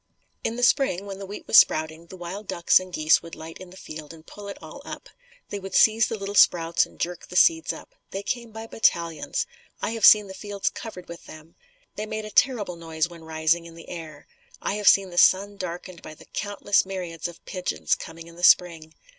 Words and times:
In 0.43 0.55
the 0.55 0.63
Spring 0.63 1.05
when 1.05 1.19
the 1.19 1.27
wheat 1.27 1.45
was 1.45 1.57
sprouting, 1.59 2.07
the 2.07 2.17
wild 2.17 2.47
ducks 2.47 2.79
and 2.79 2.91
geese 2.91 3.21
would 3.21 3.35
light 3.35 3.59
in 3.59 3.69
the 3.69 3.77
field 3.77 4.15
and 4.15 4.25
pull 4.25 4.47
it 4.47 4.57
all 4.59 4.81
up. 4.83 5.09
They 5.49 5.59
would 5.59 5.75
seize 5.75 6.07
the 6.07 6.17
little 6.17 6.33
sprouts 6.33 6.87
and 6.87 6.99
jerk 6.99 7.27
the 7.27 7.35
seeds 7.35 7.71
up. 7.71 7.93
They 8.09 8.23
came 8.23 8.51
by 8.51 8.65
battalions. 8.65 9.45
I 9.79 9.91
have 9.91 10.03
seen 10.03 10.25
the 10.25 10.33
fields 10.33 10.71
covered 10.71 11.07
with 11.07 11.25
them. 11.27 11.53
They 11.97 12.07
made 12.07 12.25
a 12.25 12.31
terrible 12.31 12.77
noise 12.77 13.07
when 13.09 13.25
rising 13.25 13.67
in 13.67 13.75
the 13.75 13.89
air. 13.89 14.25
I 14.59 14.73
have 14.73 14.87
seen 14.87 15.11
the 15.11 15.19
sun 15.19 15.55
darkened 15.55 16.01
by 16.01 16.15
the 16.15 16.25
countless 16.25 16.83
myriads 16.83 17.27
of 17.27 17.45
pigeons 17.45 17.93
coming 17.93 18.25
in 18.25 18.35
the 18.37 18.43
spring. 18.43 18.95